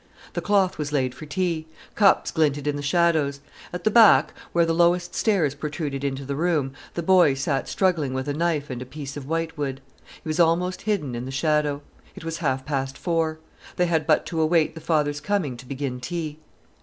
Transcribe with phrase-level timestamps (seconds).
[0.33, 3.39] The cloth was laid for tea; cups glinted in the shadows.
[3.71, 8.15] At the back, where the lowest stairs protruded into the room, the boy sat struggling
[8.15, 9.79] with a knife and a piece of whitewood.
[10.23, 11.83] He was almost hidden in the shadow.
[12.15, 13.37] It was half past four.
[13.75, 16.39] They had but to await the father's coming to begin tea.